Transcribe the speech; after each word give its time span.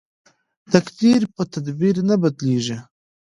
تقدیر 0.73 1.21
په 1.35 1.41
تدبیر 1.53 1.95
نه 2.09 2.15
بدلیږي. 2.21 2.77